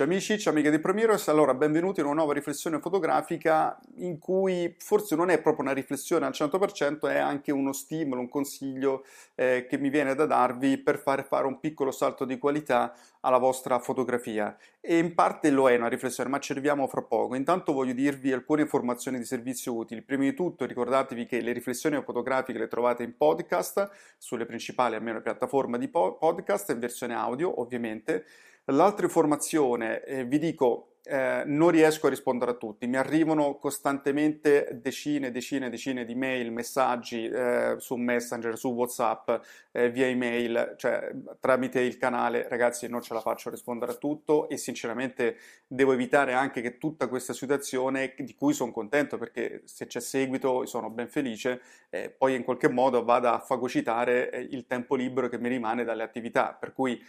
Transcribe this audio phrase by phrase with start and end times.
[0.00, 4.74] Ciao amici, ciao amiche di Promiros, allora benvenuti in una nuova riflessione fotografica in cui
[4.78, 9.04] forse non è proprio una riflessione al 100%, è anche uno stimolo, un consiglio
[9.34, 13.36] eh, che mi viene da darvi per fare fare un piccolo salto di qualità alla
[13.36, 14.56] vostra fotografia.
[14.80, 17.34] E in parte lo è una riflessione, ma ci arriviamo fra poco.
[17.34, 20.00] Intanto voglio dirvi alcune informazioni di servizio utili.
[20.00, 25.20] Prima di tutto ricordatevi che le riflessioni fotografiche le trovate in podcast, sulle principali almeno
[25.20, 28.24] piattaforme di podcast, in versione audio ovviamente.
[28.70, 34.78] L'altra informazione, eh, vi dico, eh, non riesco a rispondere a tutti, mi arrivano costantemente
[34.80, 39.30] decine e decine e decine di mail, messaggi eh, su Messenger, su WhatsApp,
[39.72, 43.96] eh, via email, cioè tramite il canale, ragazzi non ce la faccio a rispondere a
[43.96, 49.62] tutto e sinceramente devo evitare anche che tutta questa situazione, di cui sono contento perché
[49.64, 54.40] se c'è seguito sono ben felice, eh, poi in qualche modo vada a fagocitare eh,
[54.50, 57.02] il tempo libero che mi rimane dalle attività, per cui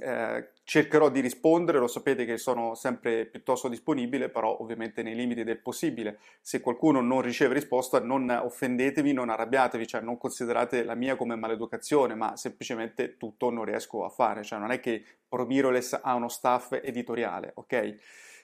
[0.00, 5.44] eh, cercherò di rispondere, lo sapete che sono sempre piuttosto disponibile, però ovviamente nei limiti
[5.44, 6.18] del possibile.
[6.42, 11.36] Se qualcuno non riceve risposta, non offendetevi, non arrabbiatevi, cioè non considerate la mia come
[11.36, 16.28] maleducazione, ma semplicemente tutto non riesco a fare, cioè non è che ProMirrorless ha uno
[16.28, 17.96] staff editoriale, ok?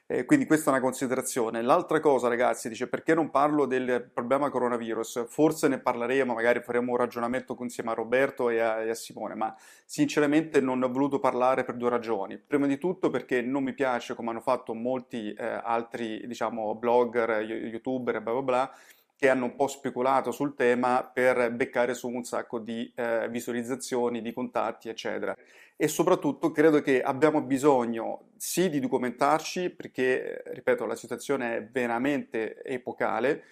[0.06, 1.62] Eh, quindi questa è una considerazione.
[1.62, 5.24] L'altra cosa, ragazzi, dice perché non parlo del problema coronavirus?
[5.28, 9.34] Forse ne parleremo, magari faremo un ragionamento insieme a Roberto e a, e a Simone,
[9.34, 12.36] ma sinceramente non ho voluto parlare per due ragioni.
[12.36, 17.40] Prima di tutto perché non mi piace, come hanno fatto molti eh, altri, diciamo, blogger,
[17.40, 18.74] youtuber e bla bla bla,
[19.24, 24.20] che hanno un po' speculato sul tema per beccare su un sacco di eh, visualizzazioni,
[24.20, 25.35] di contatti, eccetera.
[25.77, 32.63] E soprattutto credo che abbiamo bisogno sì di documentarci, perché, ripeto, la situazione è veramente
[32.63, 33.45] epocale,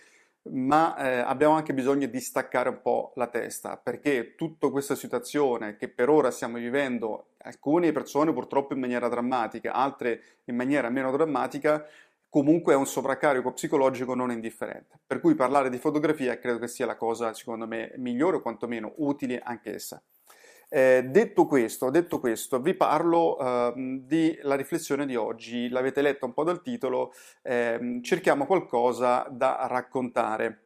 [0.51, 5.77] ma eh, abbiamo anche bisogno di staccare un po' la testa, perché tutta questa situazione
[5.77, 11.11] che per ora stiamo vivendo, alcune persone purtroppo in maniera drammatica, altre in maniera meno
[11.11, 11.87] drammatica,
[12.33, 14.99] comunque è un sovraccarico psicologico non indifferente.
[15.07, 18.95] Per cui parlare di fotografia credo che sia la cosa, secondo me, migliore o quantomeno
[18.97, 20.03] utile anch'essa.
[20.71, 23.75] Eh, detto, questo, detto questo, vi parlo eh,
[24.07, 25.69] della riflessione di oggi.
[25.69, 27.13] L'avete letto un po' dal titolo,
[27.43, 30.62] eh, cerchiamo qualcosa da raccontare.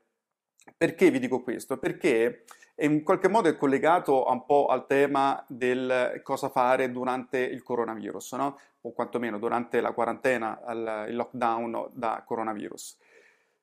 [0.77, 1.79] Perché vi dico questo?
[1.79, 2.45] Perché
[2.77, 8.33] in qualche modo è collegato un po' al tema del cosa fare durante il coronavirus,
[8.33, 8.59] no?
[8.83, 10.61] o quantomeno durante la quarantena,
[11.09, 12.99] il lockdown da coronavirus.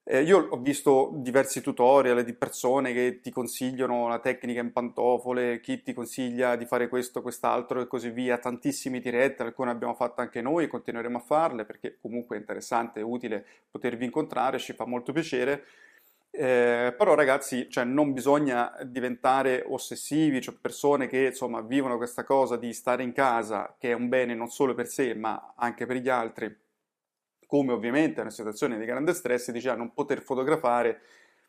[0.06, 5.62] Eh, io ho visto diversi tutorial di persone che ti consigliano la tecnica in pantofole,
[5.62, 10.20] chi ti consiglia di fare questo, quest'altro e così via, tantissime dirette, alcune abbiamo fatto
[10.20, 14.74] anche noi e continueremo a farle perché comunque è interessante e utile potervi incontrare, ci
[14.74, 15.64] fa molto piacere.
[16.36, 22.58] Eh, però ragazzi, cioè, non bisogna diventare ossessivi, cioè persone che insomma vivono questa cosa
[22.58, 25.98] di stare in casa, che è un bene non solo per sé ma anche per
[25.98, 26.52] gli altri,
[27.46, 31.02] come ovviamente è una situazione di grande stress, diceva non poter fotografare.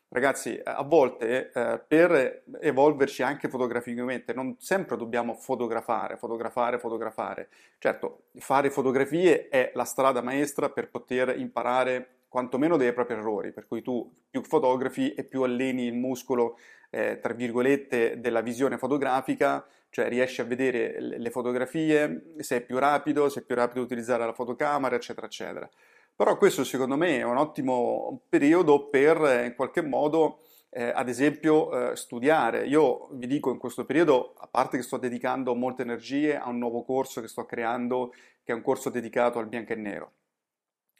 [0.07, 7.49] Ragazzi, a volte eh, per evolverci anche fotograficamente non sempre dobbiamo fotografare, fotografare, fotografare.
[7.79, 13.65] Certo, fare fotografie è la strada maestra per poter imparare quantomeno dei propri errori, per
[13.65, 16.57] cui tu più fotografi e più alleni il muscolo,
[16.89, 22.77] eh, tra virgolette, della visione fotografica, cioè riesci a vedere le fotografie, se è più
[22.77, 25.69] rapido, se è più rapido utilizzare la fotocamera, eccetera, eccetera.
[26.13, 30.39] Però questo secondo me è un ottimo periodo per eh, in qualche modo,
[30.71, 32.65] eh, ad esempio, eh, studiare.
[32.67, 36.57] Io vi dico in questo periodo, a parte che sto dedicando molte energie a un
[36.57, 38.11] nuovo corso che sto creando,
[38.43, 40.11] che è un corso dedicato al bianco e nero.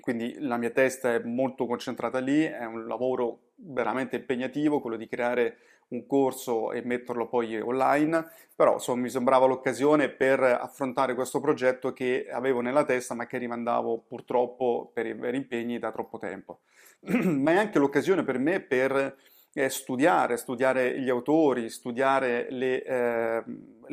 [0.05, 5.07] Quindi la mia testa è molto concentrata lì, è un lavoro veramente impegnativo, quello di
[5.07, 5.57] creare
[5.87, 8.23] un corso e metterlo poi online,
[8.55, 13.39] però insomma mi sembrava l'occasione per affrontare questo progetto che avevo nella testa ma che
[13.39, 16.59] rimandavo purtroppo per i veri impegni da troppo tempo.
[17.09, 19.17] ma è anche l'occasione per me per
[19.57, 23.43] eh, studiare, studiare gli autori, studiare le, eh,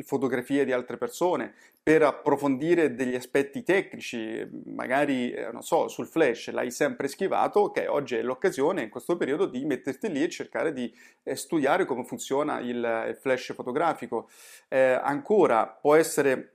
[0.03, 6.49] fotografie di altre persone, per approfondire degli aspetti tecnici, magari, eh, non so, sul flash
[6.51, 10.73] l'hai sempre schivato, ok, oggi è l'occasione in questo periodo di metterti lì e cercare
[10.73, 10.93] di
[11.23, 14.29] eh, studiare come funziona il, il flash fotografico.
[14.67, 16.52] Eh, ancora, può essere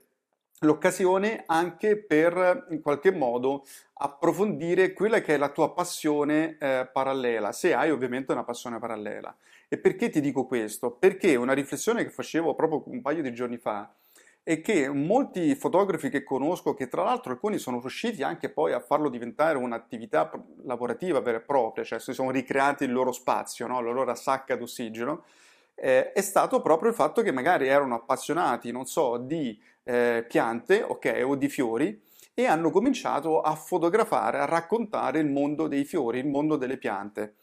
[0.59, 3.65] l'occasione anche per in qualche modo
[4.01, 9.35] approfondire quella che è la tua passione eh, parallela, se hai ovviamente una passione parallela.
[9.67, 10.91] E perché ti dico questo?
[10.91, 13.93] Perché una riflessione che facevo proprio un paio di giorni fa
[14.41, 18.79] è che molti fotografi che conosco, che tra l'altro alcuni sono riusciti anche poi a
[18.79, 20.31] farlo diventare un'attività
[20.63, 23.79] lavorativa vera e propria, cioè si sono ricreati il loro spazio, no?
[23.79, 25.23] la loro sacca d'ossigeno,
[25.81, 30.83] eh, è stato proprio il fatto che magari erano appassionati, non so, di eh, piante,
[30.83, 32.01] ok, o di fiori,
[32.33, 37.35] e hanno cominciato a fotografare, a raccontare il mondo dei fiori, il mondo delle piante.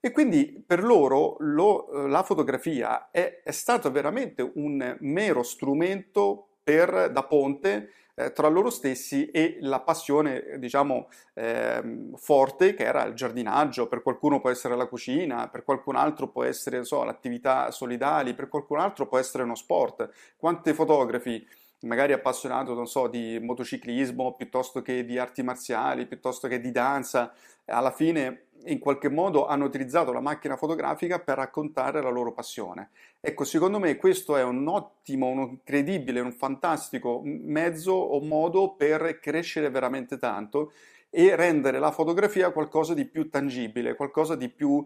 [0.00, 7.10] E quindi per loro lo, la fotografia è, è stato veramente un mero strumento per,
[7.12, 7.90] da ponte
[8.24, 14.02] eh, tra loro stessi e la passione, diciamo, eh, forte che era il giardinaggio, per
[14.02, 18.78] qualcuno può essere la cucina, per qualcun altro può essere, so, l'attività solidali, per qualcun
[18.78, 20.10] altro può essere uno sport.
[20.36, 21.46] Quanti fotografi
[21.82, 27.32] magari appassionato, non so, di motociclismo piuttosto che di arti marziali, piuttosto che di danza,
[27.66, 32.90] alla fine in qualche modo hanno utilizzato la macchina fotografica per raccontare la loro passione.
[33.20, 39.18] Ecco, secondo me questo è un ottimo, un incredibile, un fantastico mezzo o modo per
[39.18, 40.72] crescere veramente tanto
[41.08, 44.84] e rendere la fotografia qualcosa di più tangibile, qualcosa di più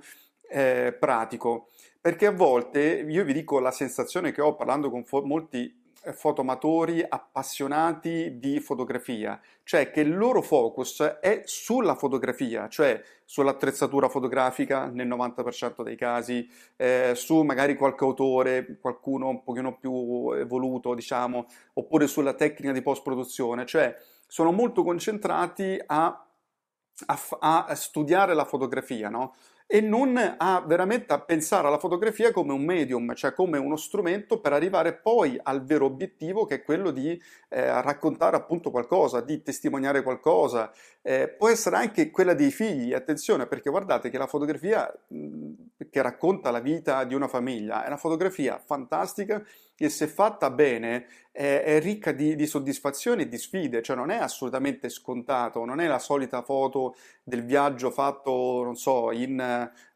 [0.48, 1.68] eh, pratico.
[2.00, 7.04] Perché a volte, io vi dico la sensazione che ho parlando con fo- molti fotomatori
[7.06, 15.08] appassionati di fotografia, cioè che il loro focus è sulla fotografia, cioè sull'attrezzatura fotografica nel
[15.08, 22.06] 90% dei casi, eh, su magari qualche autore, qualcuno un pochino più evoluto, diciamo, oppure
[22.06, 23.96] sulla tecnica di post-produzione, cioè
[24.26, 26.26] sono molto concentrati a,
[27.06, 29.34] a, a studiare la fotografia, no?
[29.66, 34.40] E non a veramente a pensare alla fotografia come un medium, cioè come uno strumento
[34.40, 39.42] per arrivare poi al vero obiettivo che è quello di eh, raccontare appunto qualcosa, di
[39.42, 40.70] testimoniare qualcosa.
[41.02, 44.92] Eh, può essere anche quella dei figli, attenzione perché guardate che la fotografia
[45.90, 49.42] che racconta la vita di una famiglia è una fotografia fantastica
[49.74, 54.10] che se fatta bene è, è ricca di, di, soddisfazioni e di sfide, cioè non
[54.10, 56.94] è assolutamente scontato, non è la solita foto
[57.24, 59.40] del viaggio fatto, non so, in,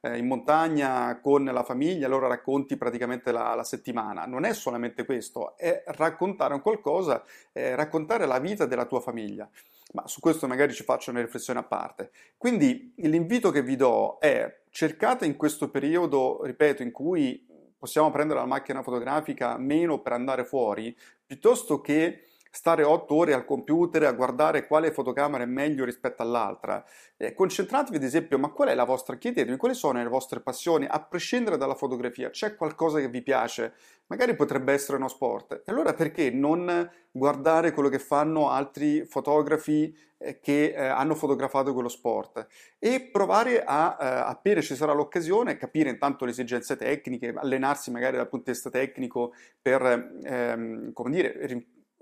[0.01, 4.27] eh, in montagna con la famiglia, allora racconti praticamente la, la, settimana.
[4.27, 9.49] Non è solamente questo, è raccontare un qualcosa, è raccontare la vita della tua famiglia.
[9.93, 12.11] Ma su questo magari ci faccio una riflessione a parte.
[12.37, 17.47] Quindi l'invito che vi do è cercate in questo periodo, ripeto, in cui
[17.79, 20.95] possiamo prendere la macchina fotografica meno per andare fuori,
[21.29, 26.85] piuttosto che stare otto ore al computer a guardare quale fotocamera è meglio rispetto all'altra.
[27.17, 30.87] Eh, concentratevi ad esempio, ma qual è la vostra, chiedetevi quali sono le vostre passioni,
[30.89, 33.73] a prescindere dalla fotografia, c'è qualcosa che vi piace,
[34.07, 39.95] magari potrebbe essere uno sport, e allora perché non guardare quello che fanno altri fotografi
[40.19, 42.47] eh, che eh, hanno fotografato quello sport?
[42.79, 48.17] E provare a, eh, appena ci sarà l'occasione, capire intanto le esigenze tecniche, allenarsi magari
[48.17, 51.35] dal punto di vista tecnico per, ehm, come dire,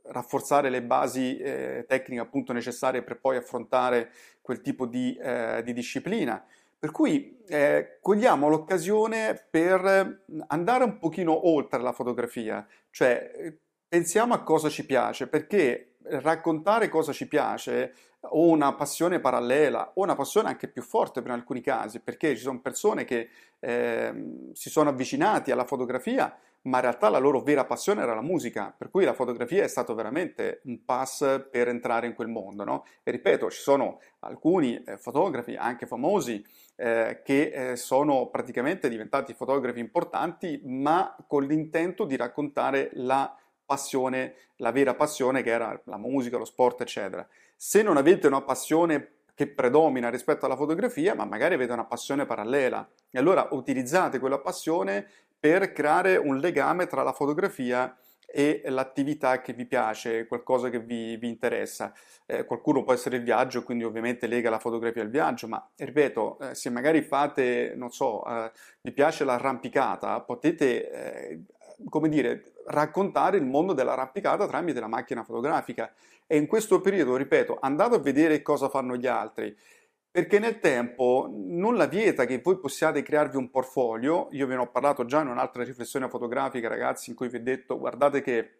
[0.09, 4.11] rafforzare le basi eh, tecniche appunto necessarie per poi affrontare
[4.41, 6.45] quel tipo di, eh, di disciplina.
[6.79, 13.55] Per cui eh, cogliamo l'occasione per andare un pochino oltre la fotografia, cioè
[13.89, 20.03] pensiamo a cosa ci piace, perché raccontare cosa ci piace o una passione parallela o
[20.03, 23.29] una passione anche più forte per alcuni casi, perché ci sono persone che
[23.59, 28.23] eh, si sono avvicinati alla fotografia ma in realtà la loro vera passione era la
[28.23, 32.65] musica, per cui la fotografia è stato veramente un pass per entrare in quel mondo.
[32.65, 32.85] No?
[33.03, 36.45] E ripeto, ci sono alcuni eh, fotografi, anche famosi,
[36.77, 44.35] eh, che eh, sono praticamente diventati fotografi importanti, ma con l'intento di raccontare la passione,
[44.57, 47.27] la vera passione che era la musica, lo sport, eccetera.
[47.55, 52.25] Se non avete una passione che predomina rispetto alla fotografia, ma magari avete una passione
[52.25, 52.89] parallela.
[53.11, 55.09] E allora utilizzate quella passione
[55.47, 61.17] per creare un legame tra la fotografia e l'attività che vi piace, qualcosa che vi,
[61.19, 61.95] vi interessa.
[62.27, 66.39] Eh, qualcuno può essere il viaggio, quindi ovviamente lega la fotografia al viaggio, ma ripeto,
[66.41, 68.51] eh, se magari fate, non so, eh,
[68.81, 71.43] vi piace l'arrampicata, potete, eh,
[71.89, 75.93] come dire, raccontare il mondo dell'arrampicata tramite la macchina fotografica.
[76.27, 79.57] E in questo periodo, ripeto, andate a vedere cosa fanno gli altri
[80.17, 84.71] perché nel tempo nulla vieta che voi possiate crearvi un portfolio, io ve ne ho
[84.71, 88.53] parlato già in un'altra riflessione fotografica ragazzi in cui vi ho detto guardate che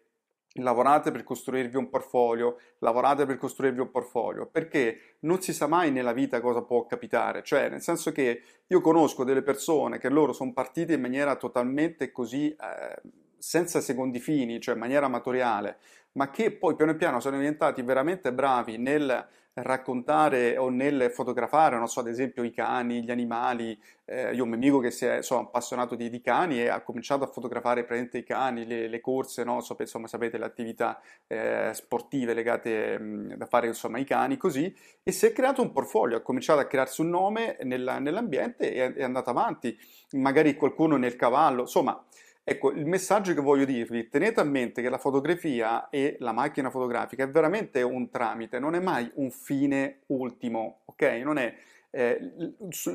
[0.59, 5.89] lavorate per costruirvi un portfolio, lavorate per costruirvi un portfolio, perché non si sa mai
[5.89, 10.33] nella vita cosa può capitare, cioè nel senso che io conosco delle persone che loro
[10.33, 12.49] sono partite in maniera totalmente così...
[12.51, 13.01] Eh,
[13.39, 15.77] senza secondi fini, cioè in maniera amatoriale,
[16.13, 19.27] ma che poi piano piano sono diventati veramente bravi nel
[19.61, 23.79] raccontare o nel fotografare, non so, ad esempio i cani, gli animali.
[24.05, 26.81] Eh, io ho un amico che si è so, appassionato di, di, cani e ha
[26.81, 29.59] cominciato a fotografare praticamente i cani, le, le corse, no?
[29.61, 34.73] so, insomma, sapete, le attività eh, sportive legate mh, da fare insomma ai cani, così,
[35.03, 38.85] e si è creato un portfolio, ha cominciato a crearsi un nome nella, nell'ambiente e
[38.85, 39.77] è, è andato avanti.
[40.11, 42.01] Magari qualcuno nel cavallo, insomma
[42.49, 46.69] Ecco, il messaggio che voglio dirvi, tenete a mente che la fotografia e la macchina
[46.69, 51.01] fotografica è veramente un tramite, non è mai un fine ultimo, ok?
[51.25, 51.53] Non è
[51.89, 52.31] eh,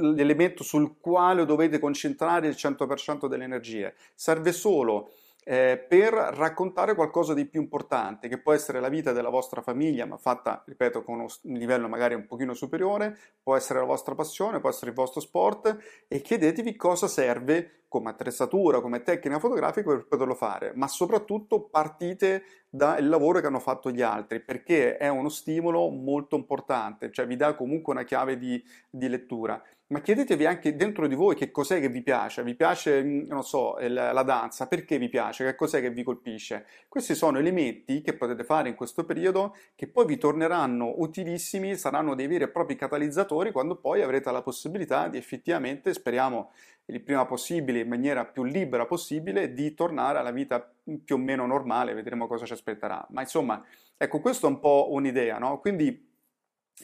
[0.01, 5.11] l'elemento sul quale dovete concentrare il 100% delle energie, serve solo
[5.45, 10.07] eh, per raccontare qualcosa di più importante, che può essere la vita della vostra famiglia,
[10.07, 14.61] ma fatta, ripeto, con un livello magari un pochino superiore, può essere la vostra passione,
[14.61, 15.77] può essere il vostro sport,
[16.09, 22.45] e chiedetevi cosa serve come attrezzatura, come tecnica fotografica per poterlo fare, ma soprattutto partite
[22.71, 27.37] dal lavoro che hanno fatto gli altri, perché è uno stimolo molto importante, cioè vi
[27.37, 31.79] dà comunque una chiave di, di lettura ma chiedetevi anche dentro di voi che cos'è
[31.79, 32.43] che vi piace.
[32.43, 36.65] Vi piace, mm, non so, la danza, perché vi piace, che cos'è che vi colpisce.
[36.89, 42.15] Questi sono elementi che potete fare in questo periodo che poi vi torneranno utilissimi, saranno
[42.15, 46.53] dei veri e propri catalizzatori quando poi avrete la possibilità di effettivamente, speriamo
[46.87, 50.73] il prima possibile, in maniera più libera possibile, di tornare alla vita
[51.05, 53.07] più o meno normale, vedremo cosa ci aspetterà.
[53.11, 53.65] Ma insomma,
[53.97, 55.61] ecco, questo è un po' un'idea, no?
[55.61, 56.11] Quindi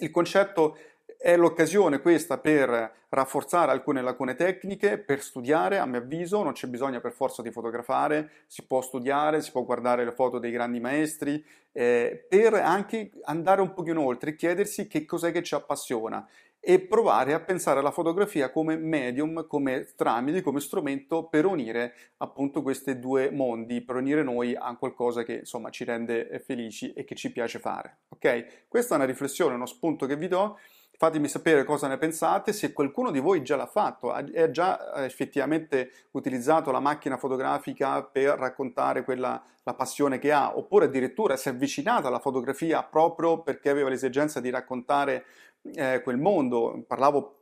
[0.01, 0.77] il concetto
[1.19, 6.69] è l'occasione questa per rafforzare alcune lacune tecniche, per studiare, a mio avviso, non c'è
[6.69, 10.79] bisogno per forza di fotografare, si può studiare, si può guardare le foto dei grandi
[10.79, 16.27] maestri, eh, per anche andare un pochino oltre, chiedersi che cos'è che ci appassiona
[16.61, 22.63] e provare a pensare alla fotografia come medium, come tramite, come strumento per unire appunto
[22.63, 27.15] questi due mondi, per unire noi a qualcosa che insomma ci rende felici e che
[27.15, 28.01] ci piace fare.
[28.09, 28.67] Ok?
[28.69, 30.59] Questa è una riflessione, uno spunto che vi do
[31.01, 35.05] Fatemi sapere cosa ne pensate, se qualcuno di voi già l'ha fatto, ha già eh,
[35.05, 41.47] effettivamente utilizzato la macchina fotografica per raccontare quella, la passione che ha, oppure addirittura si
[41.47, 45.25] è avvicinata alla fotografia proprio perché aveva l'esigenza di raccontare
[45.75, 46.83] eh, quel mondo.
[46.85, 47.38] Parlavo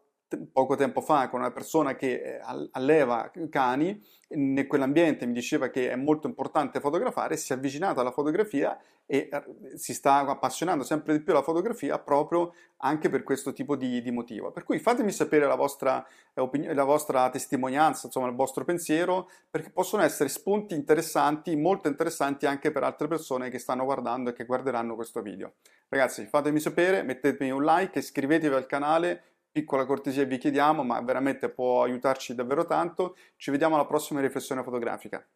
[0.52, 2.40] poco tempo fa con una persona che eh,
[2.72, 8.10] alleva cani, in quell'ambiente mi diceva che è molto importante fotografare, si è avvicinato alla
[8.10, 13.52] fotografia e eh, si sta appassionando sempre di più alla fotografia proprio anche per questo
[13.52, 14.50] tipo di, di motivo.
[14.50, 16.04] Per cui fatemi sapere la vostra,
[16.34, 21.86] eh, opinione, la vostra testimonianza, insomma il vostro pensiero, perché possono essere spunti interessanti, molto
[21.86, 25.54] interessanti anche per altre persone che stanno guardando e che guarderanno questo video.
[25.88, 29.22] Ragazzi, fatemi sapere, mettetemi un like, iscrivetevi al canale,
[29.56, 33.16] piccola cortesia vi chiediamo, ma veramente può aiutarci davvero tanto.
[33.36, 35.26] Ci vediamo alla prossima riflessione fotografica.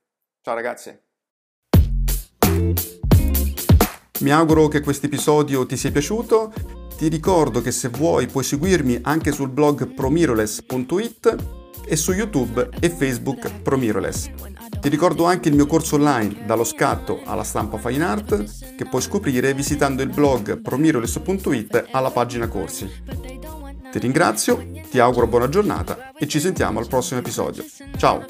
[0.42, 0.94] Ciao ragazzi!
[4.20, 6.52] Mi auguro che questo episodio ti sia piaciuto.
[6.98, 11.36] Ti ricordo che se vuoi puoi seguirmi anche sul blog promiroless.it
[11.86, 14.30] e su YouTube e Facebook Promiroless.
[14.80, 19.00] Ti ricordo anche il mio corso online dallo scatto alla stampa fine art che puoi
[19.00, 23.59] scoprire visitando il blog promiroless.it alla pagina corsi.
[23.90, 27.64] Ti ringrazio, ti auguro buona giornata e ci sentiamo al prossimo episodio.
[27.96, 28.24] Ciao!